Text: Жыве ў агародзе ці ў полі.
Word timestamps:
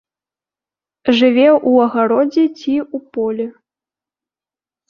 Жыве 1.19 1.43
ў 1.69 1.87
агародзе 1.87 2.45
ці 2.57 2.73
ў 2.85 2.97
полі. 3.19 3.47